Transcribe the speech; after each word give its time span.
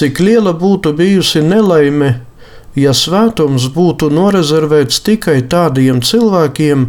Cik 0.00 0.16
liela 0.24 0.54
būtu 0.56 0.94
bijusi 0.96 1.42
nelaime, 1.44 2.14
ja 2.72 2.94
svētums 2.96 3.66
būtu 3.74 4.08
norezervēts 4.16 5.02
tikai 5.04 5.42
tādiem 5.44 5.98
cilvēkiem, 6.00 6.86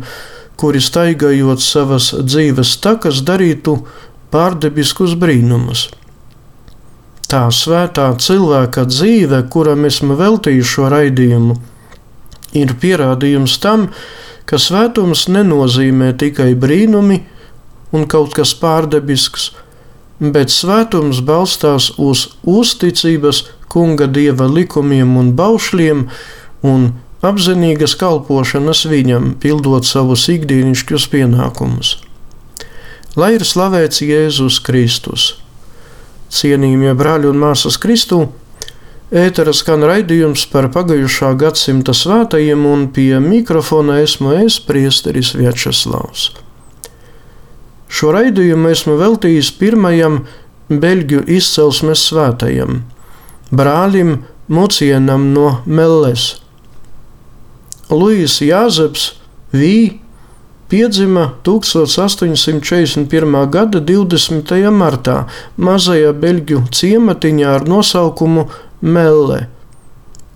kuri 0.56 0.80
staigājot 0.80 1.60
savas 1.60 2.14
dzīves 2.16 2.78
takas, 2.80 3.20
darītu 3.28 3.82
pārdebiskus 4.32 5.18
brīnumus. 5.20 5.90
Tā 7.28 7.42
svētā 7.52 8.06
cilvēka 8.16 8.86
dzīve, 8.88 9.42
kuram 9.52 9.84
esmu 9.92 10.16
veltījis 10.20 10.72
šo 10.72 10.88
raidījumu, 10.96 11.58
ir 12.64 12.74
pierādījums 12.80 13.58
tam, 13.64 13.90
ka 14.48 14.56
svētums 14.56 15.26
nenozīmē 15.28 16.14
tikai 16.24 16.54
brīnumi 16.56 17.20
un 17.92 18.08
kaut 18.08 18.32
kas 18.40 18.56
pārdebisks, 18.56 19.52
bet 20.22 20.54
svētums 20.54 21.24
balstās 21.26 21.90
uz 21.98 22.28
uzticības 22.46 23.44
kunga 23.72 24.06
dieva 24.06 24.46
likumiem 24.46 25.16
un 25.18 25.32
baušļiem 25.38 26.06
un 26.68 26.92
apzinīgas 27.26 27.96
kalpošanas 27.98 28.86
viņam, 28.90 29.34
pildot 29.42 29.88
savus 29.88 30.28
ikdienišķus 30.30 31.08
pienākumus. 31.14 31.96
Lai 33.18 33.34
ir 33.36 33.46
slavēts 33.46 34.04
Jēzus 34.06 34.62
Kristus! 34.64 35.34
Cienījamie 36.32 36.94
brāļi 36.96 37.28
un 37.32 37.42
māsas 37.42 37.76
Kristū! 37.82 38.30
Ētera 39.12 39.52
skan 39.52 39.84
raidījums 39.84 40.46
par 40.48 40.70
pagājušā 40.72 41.34
gadsimta 41.36 41.92
svētajiem, 41.92 42.64
un 42.64 42.86
pie 42.96 43.18
mikrofona 43.20 43.98
esmu 44.06 44.38
es, 44.46 44.62
Priesteris 44.64 45.34
Vjačeslavs. 45.36 46.30
Šo 47.92 48.14
raidījumu 48.16 48.72
esmu 48.72 48.96
veltījis 49.02 49.52
pirmajam 49.60 50.22
beļģu 50.72 51.26
izcelsmes 51.36 52.06
svētajam, 52.08 52.86
brālim 53.52 54.22
Mucienam 54.52 55.32
no 55.36 55.58
Melles. 55.66 56.38
Luīs 57.92 58.40
Jāzeps 58.44 59.12
Vī 59.52 60.00
piedzima 60.72 61.34
1841. 61.44 63.50
gada 63.52 63.82
20. 63.84 64.54
martā 64.72 65.28
mazajā 65.60 66.14
beļģu 66.16 66.62
ciematiņā 66.72 67.50
ar 67.58 67.68
nosaukumu 67.68 68.48
Melle, 68.80 69.52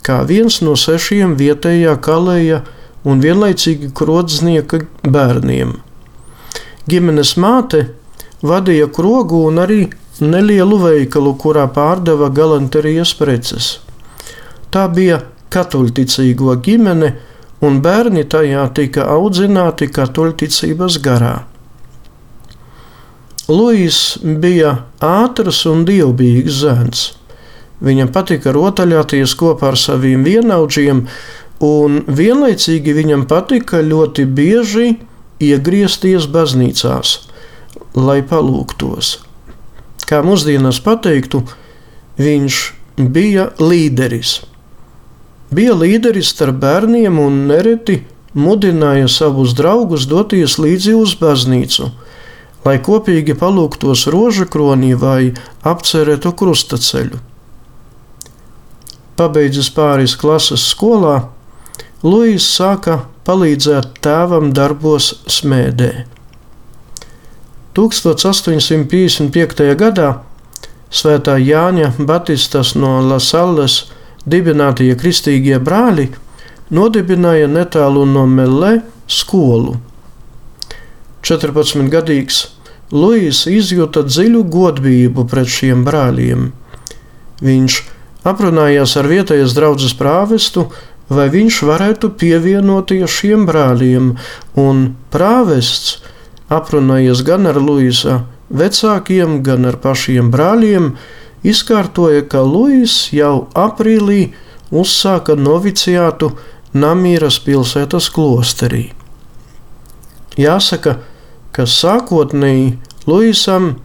kā 0.04 0.19
viens 0.28 0.60
no 0.60 0.75
sešiem 0.75 1.40
vietējā 1.40 1.96
kalēja 2.04 2.68
un 3.08 3.24
vienlaicīgi 3.24 3.96
krodznieka 3.96 4.84
bērniem. 5.08 5.85
Ģimenes 6.86 7.36
māte 7.42 7.88
vadīja 8.46 8.88
krogu 8.94 9.46
un 9.50 9.62
arī 9.64 9.86
nelielu 10.22 10.78
veikalu, 10.84 11.34
kurā 11.42 11.66
pārdeva 11.74 12.30
galanterijas 12.30 13.16
preces. 13.18 13.80
Tā 14.70 14.86
bija 14.94 15.24
katoļticīgo 15.54 16.56
ģimene, 16.62 17.14
un 17.66 17.80
bērni 17.82 18.26
tajā 18.30 18.68
tika 18.78 19.08
audzināti 19.16 19.88
katoļticības 19.90 21.00
garā. 21.02 21.36
Luīs 23.50 24.18
bija 24.22 24.72
ātrs 25.06 25.64
un 25.70 25.86
dievbijīgs 25.88 26.62
zēns. 26.64 27.06
Viņam 27.86 28.10
patika 28.14 28.54
rotaļāties 28.56 29.36
kopā 29.38 29.74
ar 29.74 29.78
saviem 29.78 30.24
vienaudžiem, 30.26 31.04
un 31.66 32.00
vienlaicīgi 32.08 32.96
viņam 32.96 33.26
patika 33.30 33.82
ļoti 33.86 34.26
bieži 34.26 34.88
iegriezties 35.44 36.28
baznīcās, 36.32 37.18
lai 37.96 38.22
palūgtos. 38.28 39.20
Kā 40.06 40.22
mūsdienās 40.26 40.80
pateiktu, 40.86 41.42
viņš 42.22 42.60
bija 42.98 43.50
līderis. 43.60 44.42
Bija 45.56 45.76
līderis 45.78 46.32
starp 46.34 46.60
bērniem 46.62 47.20
un 47.22 47.46
nereti 47.50 48.02
mudināja 48.36 49.08
savus 49.12 49.56
draugus 49.56 50.08
doties 50.10 50.58
līdzi 50.60 50.96
uz 50.98 51.16
baznīcu, 51.20 51.90
lai 52.66 52.76
kopīgi 52.84 53.36
palūgtos 53.40 54.06
roža 54.12 54.48
kronī 54.52 54.94
vai 55.00 55.34
apcerētu 55.64 56.34
krustaceļu. 56.36 57.22
Pabeidzis 59.16 59.70
pāris 59.72 60.18
klases 60.20 60.66
skolā, 60.74 61.30
Luīs 62.06 62.46
sāka 62.46 63.06
palīdzēt 63.25 64.00
tēvam 64.06 64.51
darbos 64.56 65.12
smēdē. 65.31 66.06
1855. 67.75 69.75
gadā 69.75 70.10
Svētā 70.95 71.36
Jāņa 71.42 71.89
Batistas 72.07 72.72
no 72.80 73.01
Lasalles 73.04 73.89
dibinātie 74.30 74.94
kristīgie 74.95 75.57
brāļi 75.60 76.07
nodibināja 76.72 77.50
netālu 77.51 78.06
no 78.07 78.24
Melē 78.30 78.77
skolu. 79.12 79.75
14-gadīgs 81.25 82.45
Luīs 82.94 83.42
izjuta 83.50 84.04
dziļu 84.06 84.44
godību 84.54 85.25
pret 85.27 85.50
šiem 85.50 85.81
brāļiem. 85.88 86.51
Viņš 87.42 87.77
aprunājās 88.30 88.94
ar 89.01 89.10
vietējās 89.10 89.56
draudzes 89.57 89.95
prāvestu, 89.98 90.68
vai 91.10 91.28
viņš 91.34 91.62
varētu 91.69 92.12
pievienoties 92.19 93.12
šiem 93.19 93.46
brāļiem, 93.50 94.16
un 94.57 94.86
prāvests 95.13 96.00
aprunājies 96.50 97.22
gan 97.25 97.48
ar 97.50 97.60
Luisa 97.62 98.24
vecākiem, 98.50 99.42
gan 99.46 99.66
ar 99.69 99.78
pašiem 99.81 100.31
brāļiem, 100.34 100.94
izkārtoja, 101.46 102.25
ka 102.30 102.42
Luis 102.46 103.10
jau 103.13 103.48
aprīlī 103.54 104.34
uzsāka 104.74 105.38
noviciātu 105.38 106.34
Namīras 106.75 107.38
pilsētas 107.40 108.10
klosterī. 108.12 108.90
Jāsaka, 110.36 110.98
ka 111.56 111.63
sākotnēji 111.63 112.75
Luisam 113.08 113.75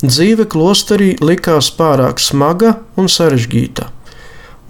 Dzīve 0.00 0.46
klosterī 0.48 1.10
likās 1.20 1.68
pārāk 1.76 2.22
smaga 2.24 2.78
un 2.96 3.10
sarežģīta, 3.12 3.90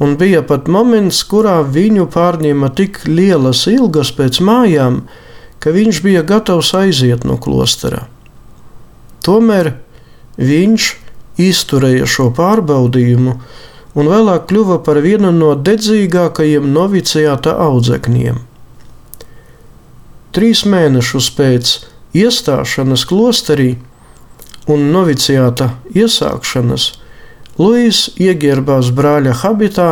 un 0.00 0.16
bija 0.20 0.40
pat 0.46 0.68
moments, 0.72 1.20
kurā 1.28 1.60
viņu 1.62 2.08
pārņēma 2.12 2.72
tik 2.76 3.02
lielas 3.08 3.66
ilgas 3.70 4.12
pēc 4.16 4.40
mājām, 4.44 5.02
ka 5.60 5.74
viņš 5.76 6.02
bija 6.04 6.24
gatavs 6.26 6.72
aiziet 6.78 7.26
no 7.28 7.36
klostera. 7.36 8.06
Tomēr 9.20 9.74
viņš 10.40 10.86
izturēja 11.40 12.08
šo 12.08 12.30
pārbaudījumu 12.36 13.34
un 14.00 14.08
vēlāk 14.08 14.46
kļuva 14.48 14.78
par 14.86 15.00
vienu 15.04 15.32
no 15.34 15.52
dedzīgākajiem 15.58 16.70
novicijāta 16.72 17.56
audzekņiem. 17.66 18.40
Trīs 20.30 20.62
mēnešus 20.62 21.28
pēc 21.34 21.72
iestāšanās 22.16 23.04
klosterī 23.10 23.74
un 24.70 24.90
noviciāta 24.94 25.72
iesākšanas, 25.90 26.86
Luīs 27.60 28.06
ieģērbās 28.16 28.88
brāļa 28.96 29.34
habitā 29.42 29.90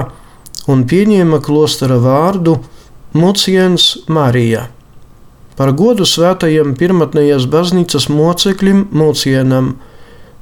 un 0.72 0.86
pieņēma 0.88 1.40
klostera 1.44 1.98
vārdu 2.00 2.54
Muciens 3.12 3.90
Marija. 4.08 4.68
Par 5.58 5.74
godu 5.76 6.06
svētajam 6.08 6.72
pirmotnējās 6.78 7.48
baznīcas 7.50 8.06
moceklim 8.08 8.86
Mucienam, 8.94 9.74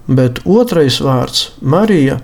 bet 0.06 0.42
otrais 0.44 1.00
vārds 1.02 1.48
Marija 1.62 2.20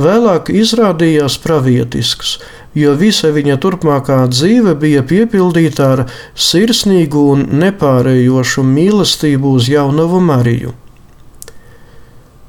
vēlāk 0.00 0.52
izrādījās 0.52 1.38
pravietisks, 1.40 2.36
jo 2.76 2.92
visa 3.00 3.32
viņa 3.32 3.56
turpmākā 3.62 4.20
dzīve 4.34 4.76
bija 4.84 5.06
piepildīta 5.06 5.90
ar 5.94 6.06
sirsnīgu 6.34 7.26
un 7.34 7.48
nepārējošu 7.62 8.68
mīlestību 8.68 9.56
uz 9.56 9.72
jaunavu 9.72 10.20
Mariju. 10.28 10.76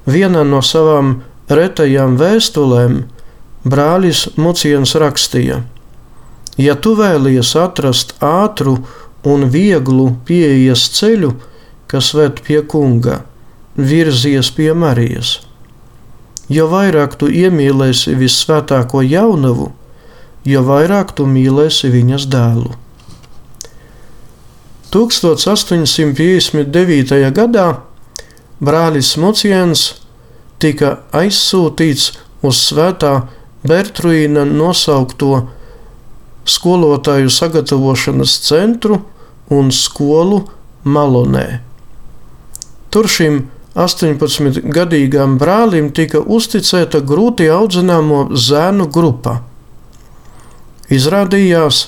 Vienā 0.10 0.44
no 0.44 0.66
savām 0.66 1.20
retajām 1.52 2.18
vēstulēm 2.20 3.04
brālis 3.68 4.28
Muciens 4.38 4.96
rakstīja: 4.96 5.62
Ja 6.58 6.76
tu 6.76 6.96
vēlies 6.98 7.56
atrast 7.60 8.16
ātru 8.24 8.78
un 9.28 9.50
vieglu 9.54 10.16
pieejas 10.26 10.90
ceļu, 10.98 11.34
kas 11.92 12.14
ved 12.18 12.42
pie 12.46 12.62
kunga, 12.64 13.22
virzies 13.76 14.52
pie 14.56 14.74
Marijas. 14.74 15.40
Jo 16.52 16.68
vairāk 16.72 17.16
tu 17.20 17.28
iemīlēsi 17.32 18.16
vissvētāko 18.20 19.02
jaunavu, 19.06 19.72
jo 20.44 20.62
vairāk 20.68 21.12
tu 21.16 21.26
mīlēsi 21.30 21.90
viņas 21.94 22.26
dēlu. 22.32 22.72
1859. 24.92 27.32
gadā 27.32 27.80
brālis 28.60 29.16
Muciens 29.16 30.01
tika 30.62 30.98
aizsūtīts 31.18 32.12
uz 32.46 32.62
svētā 32.70 33.14
Bertruīna 33.68 34.46
nosaukto 34.50 35.44
skolotāju 36.50 37.30
sagatavošanas 37.30 38.38
centru 38.48 39.02
un 39.54 39.70
skolu 39.76 40.42
Malonē. 40.84 41.62
Tur 42.92 43.08
šim 43.08 43.44
18-gadīgam 43.78 45.38
brālim 45.40 45.92
tika 45.96 46.20
uzticēta 46.20 47.00
grūti 47.08 47.48
audzināmo 47.54 48.26
zēnu 48.36 48.90
grupa. 48.92 49.38
Izrādījās, 50.92 51.86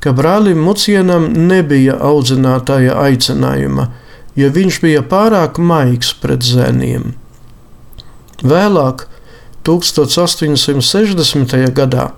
ka 0.00 0.14
brālim 0.16 0.62
Mucienam 0.64 1.26
nebija 1.50 1.98
audzinātāja 2.00 2.94
aicinājuma, 3.02 3.90
jo 4.38 4.48
viņš 4.54 4.80
bija 4.80 5.02
pārāk 5.04 5.60
maigs 5.60 6.14
pret 6.22 6.46
zēniem. 6.46 7.10
Vēlāk, 8.40 9.04
1860. 9.68 11.56
gadā, 11.76 12.10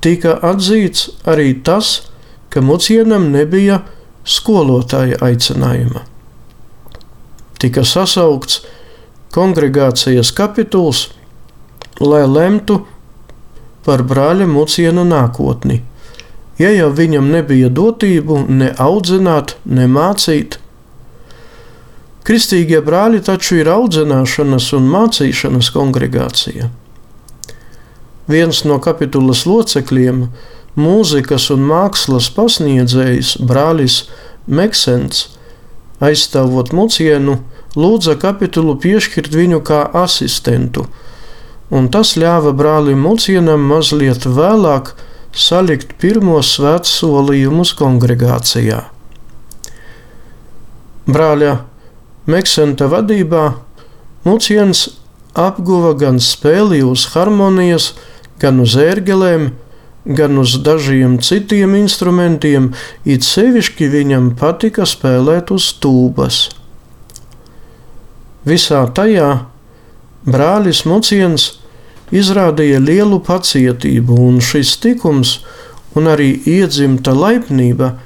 tika 0.00 0.38
atzīts 0.42 1.10
arī 1.28 1.52
tas, 1.64 2.08
ka 2.52 2.60
Mucienam 2.64 3.30
nebija 3.32 3.82
skolotāja 4.24 5.18
aicinājuma. 5.24 6.04
Tika 7.60 7.84
sasaukts 7.86 8.62
kongregācijas 9.32 10.32
kapituls, 10.36 11.10
lai 12.00 12.24
lemtu 12.26 12.82
par 13.86 14.02
brāļa 14.06 14.48
Muciena 14.50 15.04
nākotni, 15.06 15.82
ja 16.58 16.72
jau 16.72 16.90
viņam 16.96 17.30
nebija 17.32 17.70
dotību 17.72 18.46
ne 18.48 18.72
audzināt, 18.80 19.56
ne 19.64 19.88
mācīt. 19.90 20.58
Kristīgie 22.22 22.78
brāļi 22.86 23.18
taču 23.26 23.58
ir 23.58 23.68
audzināšanas 23.72 24.68
un 24.76 24.86
mācīšanas 24.92 25.72
kongregācija. 25.74 26.68
Viens 28.30 28.62
no 28.62 28.78
kapitulas 28.78 29.42
locekļiem, 29.48 30.28
mūzikas 30.78 31.48
un 31.50 31.64
mākslas 31.66 32.28
pasniedzējs 32.36 33.36
brālis 33.42 34.04
Meksens, 34.46 35.24
aizstāvot 36.02 36.70
mucienu, 36.74 37.40
lūdza 37.74 38.14
kapitulu 38.22 38.76
piešķirt 38.78 39.34
viņu 39.34 39.58
kā 39.66 39.82
asistentu, 40.04 40.86
un 41.74 41.90
tas 41.90 42.14
ļāva 42.20 42.54
brālim 42.54 43.02
mucienam 43.02 43.66
mazliet 43.66 44.28
vēlāk 44.30 44.94
salikt 45.34 45.96
pirmos 45.98 46.54
svēts 46.54 46.94
solījumus 47.00 47.74
kongregācijā. 47.78 48.84
Brāļa 51.10 51.58
Meksenta 52.26 52.86
vadībā 52.86 53.46
Muciens 54.22 54.84
apguva 55.34 55.96
gan 55.98 56.20
spēli 56.22 56.82
uz 56.86 57.08
harmonijas, 57.16 57.92
gan 58.38 58.60
uz 58.62 58.76
ērgelēm, 58.78 59.48
gan 60.06 60.38
uz 60.38 60.54
dažiem 60.62 61.16
citiem 61.22 61.74
instrumentiem, 61.78 62.72
it 63.04 63.26
sevišķi 63.26 63.88
viņam 63.90 64.30
patika 64.38 64.86
spēlēt 64.86 65.50
uz 65.54 65.72
tūbas. 65.82 66.44
Visā 68.46 68.84
tajā 68.94 69.32
brālis 70.26 70.84
Muciens 70.86 71.56
izrādīja 72.14 72.78
lielu 72.82 73.18
pacietību, 73.24 74.14
un 74.28 74.38
šis 74.42 74.76
tikums 74.82 75.40
un 75.98 76.06
arī 76.10 76.34
iedzimta 76.46 77.14
laipnība 77.14 77.96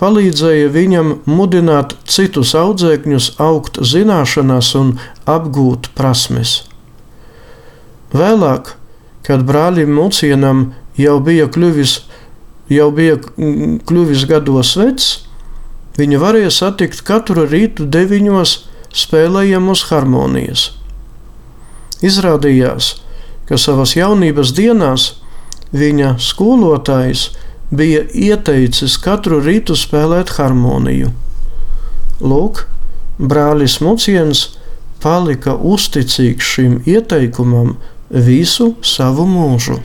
palīdzēja 0.00 0.70
viņam 0.74 1.10
mudināt 1.30 1.94
citus 2.10 2.54
audzēkņus 2.58 3.34
augt 3.42 3.78
zināšanās 3.80 4.72
un 4.78 4.94
apgūt 5.30 5.90
prasmes. 5.94 6.64
Vēlāk, 8.14 8.74
kad 9.26 9.44
brālim 9.46 9.94
Mucienam 9.96 10.72
jau 10.98 11.18
bija 11.24 11.46
kļuvis, 11.50 11.98
jau 12.70 12.90
bija 12.94 13.18
kļuvis 13.88 14.26
gados 14.30 14.74
vecs, 14.78 15.08
viņa 15.98 16.20
varēja 16.22 16.52
satikt 16.54 17.02
katru 17.06 17.46
rītu 17.50 17.86
deviņos 17.90 18.56
spēlējamus 18.94 19.86
harmonijas. 19.90 20.68
Izrādījās, 22.04 22.94
ka 23.48 23.58
savas 23.60 23.94
jaunības 23.96 24.52
dienās 24.56 25.14
viņa 25.74 26.16
skolotājs 26.22 27.30
bija 27.70 28.04
ieteicis 28.12 28.96
katru 29.02 29.40
rītu 29.44 29.76
spēlēt 29.78 30.34
harmoniju. 30.38 31.12
Lūk, 32.24 32.64
brālis 33.18 33.80
Muciens 33.84 34.46
palika 35.02 35.56
uzticīgs 35.56 36.54
šim 36.54 36.78
ieteikumam 36.88 37.74
visu 38.10 38.74
savu 38.82 39.26
mūžu. 39.28 39.80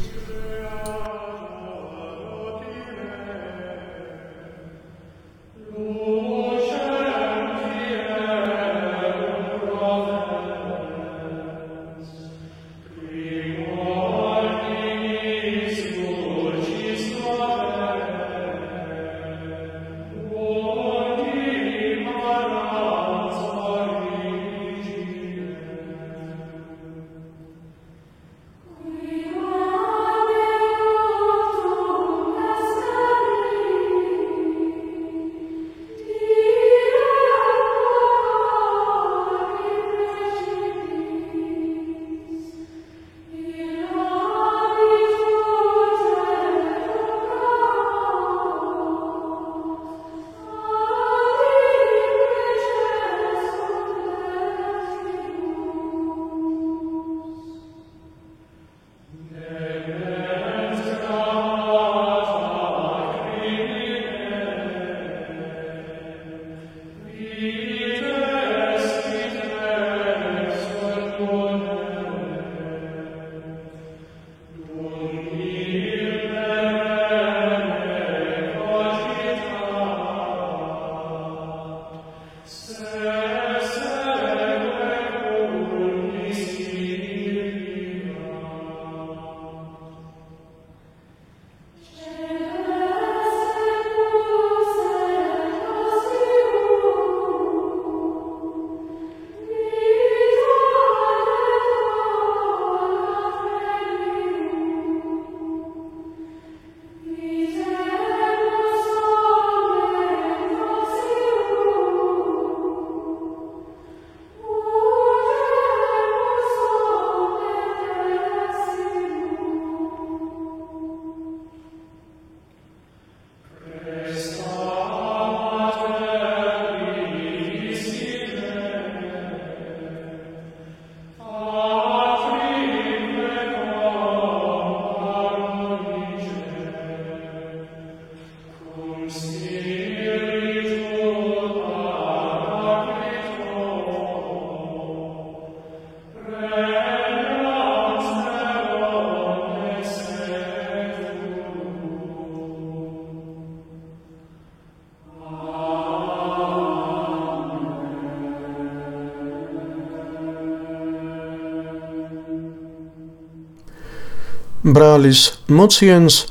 Brālis 164.70 165.40
Muciens 165.50 166.28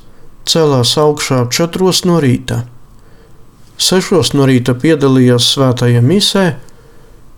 celās 0.46 0.92
augšā 1.00 1.40
četros 1.50 2.04
no 2.06 2.20
rīta. 2.22 2.60
Sešos 3.78 4.30
no 4.38 4.46
rīta 4.46 4.76
piedalījās 4.78 5.48
svētajā 5.56 6.02
misē, 6.04 6.44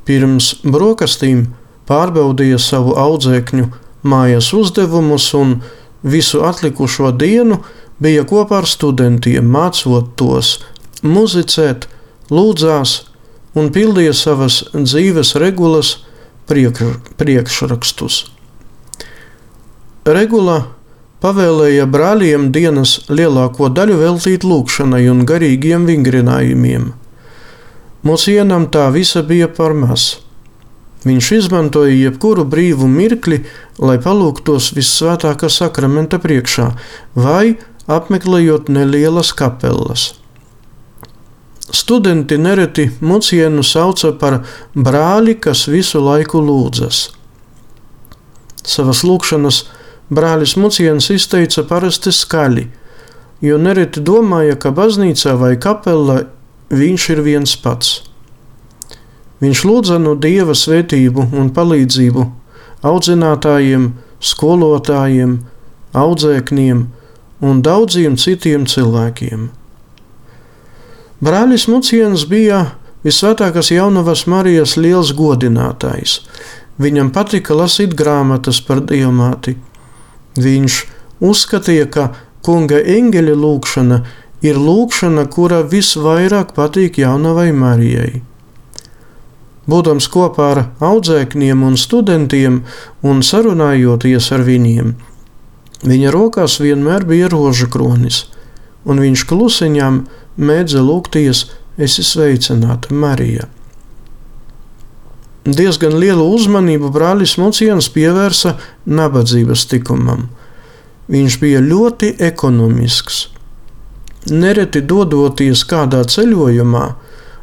pirms 0.05 0.51
brokastīm 0.61 1.47
pārbaudīja 1.89 2.59
savu 2.61 2.93
audzēkņu 3.01 3.69
mājas 4.13 4.51
uzdevumus 4.57 5.31
un 5.39 5.55
visu 6.03 6.43
atlikušo 6.45 7.13
dienu 7.17 7.63
bija 8.01 8.27
kopā 8.29 8.61
ar 8.61 8.69
studentiem, 8.69 9.49
mācot 9.49 10.13
tos 10.21 10.59
muzicēt, 11.01 11.87
lūdzās 12.29 12.97
un 13.57 13.71
pildīja 13.73 14.13
savas 14.17 14.61
dzīves 14.75 15.33
regulas 15.41 15.95
priekšrakstus. 16.51 18.21
Regula 20.05 20.59
pavēlēja 21.21 21.87
brāļiem 21.91 22.49
dienas 22.55 22.97
lielāko 23.13 23.69
daļu 23.73 23.99
veltīt 24.01 24.47
lūgšanai 24.47 25.05
un 25.13 25.25
garīgiem 25.29 25.87
vingrinājumiem. 25.89 26.91
Mūsienam 28.07 28.67
tā 28.73 28.89
visa 28.95 29.23
bija 29.27 29.49
par 29.53 29.75
maz. 29.77 30.15
Viņš 31.05 31.33
izmantoja 31.37 31.93
jebkuru 31.97 32.45
brīvu 32.49 32.89
mirkli, 32.89 33.43
lai 33.81 33.97
palūgtos 34.01 34.73
visvētākā 34.77 35.49
sakramenta 35.53 36.21
priekšā 36.21 36.71
vai 37.17 37.57
apmeklējot 37.89 38.69
nelielas 38.73 39.33
kapelas. 39.37 40.11
Studenti 41.71 42.37
nereti 42.39 42.89
mucienu 43.01 43.63
sauca 43.63 44.11
par 44.19 44.41
brāli, 44.75 45.37
kas 45.39 45.69
visu 45.71 46.01
laiku 46.03 46.43
lūdzas. 46.43 47.11
Savas 48.67 49.05
lūkšanas 49.07 49.63
brālis 50.11 50.57
muciens 50.59 51.11
izteica 51.15 51.65
parasti 51.69 52.13
skaļi, 52.15 52.67
jo 53.47 53.59
nereti 53.59 54.03
domāja, 54.05 54.59
ka 54.59 54.75
baznīcā 54.75 55.37
vai 55.41 55.55
kapelā 55.57 56.25
viņš 56.71 57.09
ir 57.15 57.23
viens 57.27 57.57
pats. 57.57 58.01
Viņš 59.41 59.65
lūdza 59.65 59.97
no 60.03 60.15
dieva 60.21 60.53
svētību 60.53 61.31
un 61.41 61.49
palīdzību 61.57 62.27
audzinātājiem, 62.85 63.93
skolotājiem, 64.21 65.39
audzēkņiem 65.97 66.83
un 67.41 67.63
daudziem 67.65 68.19
citiem 68.21 68.67
cilvēkiem. 68.69 69.49
Brālis 71.21 71.67
Muciens 71.69 72.27
bija 72.29 72.63
visvētākās 73.05 73.73
jaunavas 73.73 74.27
Marijas 74.29 74.77
liels 74.81 75.13
godinātājs. 75.17 76.21
Viņam 76.81 77.11
patika 77.13 77.57
lasīt 77.57 77.93
grāmatas 77.97 78.61
par 78.65 78.81
diamāti. 78.89 79.57
Viņš 80.41 80.81
uzskatīja, 81.21 81.87
ka 81.93 82.09
kunga 82.47 82.81
eņģeļa 82.81 83.37
lūkšana 83.37 84.01
ir 84.47 84.57
lūkšana, 84.57 85.27
kura 85.33 85.61
visvairāk 85.67 86.55
patīk 86.57 87.01
jaunavai 87.03 87.51
Marijai. 87.53 88.23
Būdams 89.71 90.09
kopā 90.11 90.49
ar 90.55 90.61
audzēkņiem 90.83 91.63
un 91.63 91.77
studentiem 91.79 92.63
un 93.07 93.21
sarunājoties 93.23 94.31
ar 94.35 94.43
viņiem, 94.49 94.95
viņa 95.87 96.15
rokās 96.17 96.59
vienmēr 96.65 97.07
bija 97.07 97.29
rožu 97.31 97.69
kronis, 97.71 98.25
un 98.89 99.03
viņš 99.05 99.27
klusiņām 99.31 100.05
mēdza 100.41 100.83
lūgties: 100.83 101.47
Es 101.81 101.97
esmu 101.97 102.05
sveicināta, 102.11 102.93
Marija. 102.93 103.47
Diezgan 105.45 105.95
lielu 105.97 106.25
uzmanību 106.35 106.91
brālis 106.93 107.39
Mucians 107.41 107.89
pievērsa 107.95 108.59
nabadzības 108.85 109.65
tikumam. 109.71 110.27
Viņš 111.11 111.39
bija 111.41 111.61
ļoti 111.65 112.11
ekonomisks. 112.21 113.29
Nereti 114.29 114.83
dodoties 114.85 115.65
kādā 115.65 116.05
ceļojumā, 116.05 116.95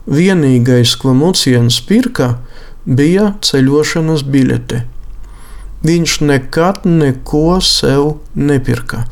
vienīgais, 0.06 0.94
ko 1.01 1.13
Muciens 1.18 1.82
pirka, 1.82 2.38
bija 2.86 3.34
ceļošanas 3.42 4.22
biļete. 4.30 4.86
Viņš 5.88 6.22
nekad 6.22 6.86
neko 6.86 7.58
sev 7.66 8.22
nepirka. 8.38 9.08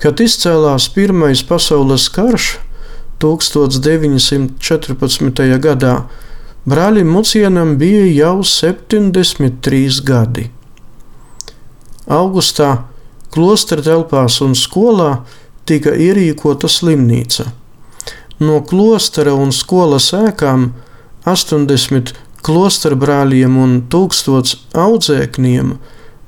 Kad 0.00 0.20
izcēlās 0.24 0.88
Pirmais 0.94 1.42
pasaules 1.46 2.08
karš 2.10 2.58
1914. 3.22 5.58
gadā, 5.60 5.94
brālim 6.66 7.08
Mucienam 7.08 7.76
bija 7.78 8.06
jau 8.12 8.42
73 8.44 10.00
gadi. 10.04 10.50
Augustā 12.10 12.70
klostra 13.30 13.82
telpās 13.82 14.40
un 14.44 14.56
skolā 14.58 15.22
tika 15.68 15.94
ierīkota 15.94 16.68
slimnīca. 16.68 17.46
No 18.40 18.60
klostra 18.66 19.34
un 19.36 19.52
skolas 19.52 20.10
ēkām 20.16 20.70
80 21.28 22.14
klostra 22.42 22.96
brāļiem 22.96 23.56
un 23.60 23.80
1000 23.92 24.56
audzēkņiem 24.84 25.74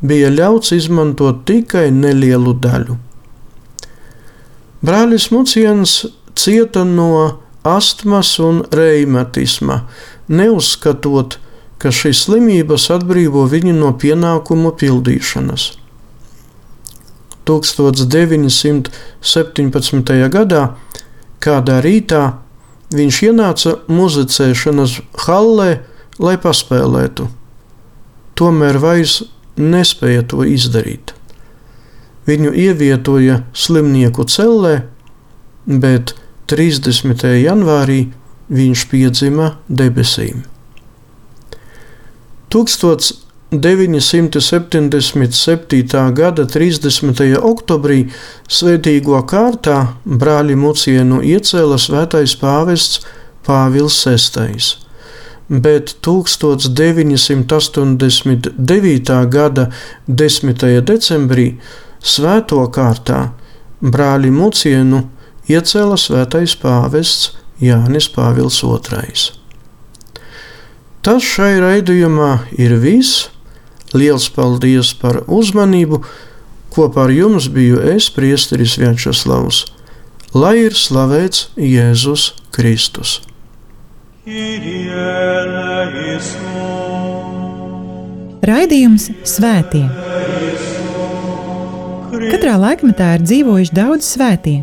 bija 0.02 0.30
ļauts 0.34 0.74
izmantot 0.76 1.44
tikai 1.48 1.88
nelielu 1.94 2.52
daļu. 2.62 2.98
Brālis 4.82 5.30
Muciens 5.30 6.02
cieta 6.34 6.82
no 6.84 7.41
astmas 7.62 8.38
un 8.42 8.64
reimatisma, 8.72 9.82
neuzskatot, 10.28 11.38
ka 11.82 11.90
šīs 11.90 12.24
slimības 12.26 12.90
atbrīvo 12.94 13.46
viņu 13.50 13.72
no 13.74 13.92
pienākumu 13.98 14.70
pildīšanas. 14.78 15.72
1917. 17.42 18.86
gadā 20.30 20.62
Kādā 21.42 21.80
rītā 21.82 22.38
viņš 22.94 23.16
ienāca 23.26 23.82
muzicēšanas 23.90 25.02
hallē, 25.24 25.82
lai 26.22 26.36
paspēlētu. 26.38 27.26
Tomēr 28.38 28.78
vairs 28.78 29.26
nespēja 29.58 30.22
to 30.30 30.46
izdarīt. 30.46 31.10
Viņu 32.30 32.54
ievietoja 32.54 33.42
slimnieku 33.58 34.22
cellē, 34.30 34.86
bet 35.66 36.14
30. 36.52 37.24
janvārī 37.40 38.00
viņš 38.52 38.86
piedzima 38.92 39.54
debesīm. 39.68 40.44
1000 42.52 43.22
977. 43.52 46.08
gada 46.16 46.46
30. 46.48 47.36
oktobrī 47.36 48.08
svētīgo 48.48 49.20
kārtā 49.28 49.92
brāļi 50.08 50.56
Mucienu 50.56 51.20
iecēla 51.20 51.76
svētais 51.76 52.32
pāvests 52.40 53.04
Pāvils 53.44 54.00
VI. 54.08 54.56
Bet 55.52 56.00
1989. 56.00 58.56
gada 59.36 59.68
10. 60.08 60.80
decembrī 60.88 61.60
svēto 62.00 62.64
kārtā 62.72 63.36
brāļi 63.84 64.32
Mucienu 64.32 65.12
iecēla 65.52 65.98
svētais 66.00 66.56
pāvests 66.58 67.30
Jānis 67.62 68.08
Pāvils 68.10 68.58
II. 68.64 69.28
Tas 71.02 71.22
šai 71.26 71.56
raidījumā 71.62 72.32
ir 72.58 72.76
viss. 72.82 73.28
Liels 73.92 74.28
paldies 74.32 74.92
par 74.98 75.22
uzmanību! 75.26 76.02
Kopā 76.72 77.04
ar 77.04 77.12
jums 77.12 77.50
biju 77.52 77.82
es, 77.92 78.06
Priesteris 78.08 78.78
Vjačeslavs. 78.80 79.66
Lai 80.32 80.54
ir 80.62 80.72
slavēts 80.78 81.50
Jēzus 81.60 82.30
Kristus! 82.56 83.18
Raidījums 88.48 89.10
Svētie. 89.28 89.84
Katrā 92.32 92.54
laikmetā 92.62 93.16
ir 93.18 93.26
dzīvojuši 93.26 93.74
daudz 93.76 94.08
svētie, 94.14 94.62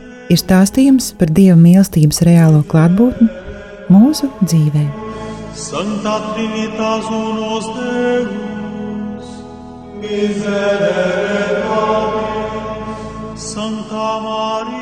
ir 0.31 0.39
stāstījums 0.39 1.11
par 1.19 1.31
Dieva 1.35 1.57
mīlestības 1.59 2.21
reālo 2.27 2.61
klātbūtni 2.71 3.27
mūsu 3.91 4.29
dzīvē. 4.45 4.85
Santa 5.55 6.15
Trinitas 6.31 7.09
unos 7.11 7.67
Deus. 7.75 9.27
Miserere 10.01 11.01
Santa 13.35 14.07
Maria, 14.23 14.80